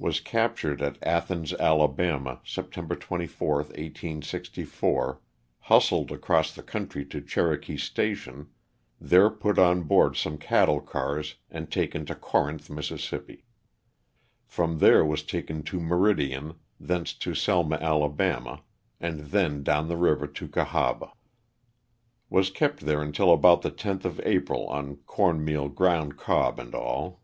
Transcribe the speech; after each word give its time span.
Was 0.00 0.18
captured 0.18 0.82
at 0.82 0.98
Athens, 1.00 1.52
Ala., 1.60 2.40
September 2.42 2.96
24, 2.96 3.54
1864, 3.58 5.20
hustled 5.60 6.10
across 6.10 6.52
the 6.52 6.64
country 6.64 7.04
to 7.04 7.20
Cherokee 7.20 7.76
Station, 7.76 8.48
there 9.00 9.30
put 9.30 9.60
on 9.60 9.84
board 9.84 10.16
some 10.16 10.38
cattle 10.38 10.80
cars 10.80 11.36
and 11.48 11.70
taken 11.70 12.04
to 12.06 12.16
Corinth, 12.16 12.68
Miss. 12.68 13.14
From 14.44 14.78
there 14.78 15.04
was 15.04 15.22
taken 15.22 15.62
to 15.62 15.78
Meridian, 15.78 16.56
thence 16.80 17.14
to 17.18 17.36
Selma, 17.36 17.78
Ala., 17.80 18.62
and 18.98 19.20
then 19.20 19.62
down 19.62 19.86
the 19.86 19.96
river 19.96 20.26
to 20.26 20.48
Cahaba. 20.48 21.12
Was 22.28 22.50
kept 22.50 22.80
there 22.80 23.02
until 23.02 23.32
about 23.32 23.62
the 23.62 23.70
10th 23.70 24.04
of 24.04 24.18
April 24.24 24.66
on 24.66 24.96
corn 25.06 25.44
meal, 25.44 25.68
ground 25.68 26.16
cob 26.16 26.58
and 26.58 26.74
all. 26.74 27.20